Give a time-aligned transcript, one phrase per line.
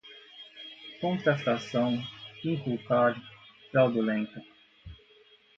[0.99, 2.01] contrafração,
[2.43, 3.15] inculcar,
[3.71, 4.43] fraudulenta